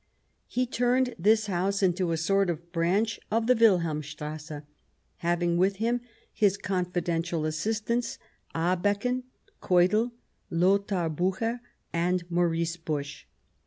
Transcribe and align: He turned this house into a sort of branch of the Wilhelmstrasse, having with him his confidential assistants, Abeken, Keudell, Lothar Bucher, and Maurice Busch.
He 0.47 0.65
turned 0.65 1.13
this 1.19 1.45
house 1.45 1.83
into 1.83 2.11
a 2.11 2.17
sort 2.17 2.49
of 2.49 2.71
branch 2.71 3.19
of 3.29 3.45
the 3.45 3.53
Wilhelmstrasse, 3.53 4.63
having 5.17 5.57
with 5.57 5.75
him 5.75 6.01
his 6.33 6.57
confidential 6.57 7.45
assistants, 7.45 8.17
Abeken, 8.55 9.25
Keudell, 9.61 10.11
Lothar 10.49 11.07
Bucher, 11.07 11.61
and 11.93 12.23
Maurice 12.31 12.77
Busch. 12.77 13.25